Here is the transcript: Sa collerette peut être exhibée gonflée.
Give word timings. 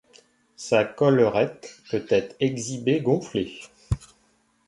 Sa 0.55 0.83
collerette 0.83 1.77
peut 1.91 2.07
être 2.09 2.35
exhibée 2.39 3.01
gonflée. 3.01 3.53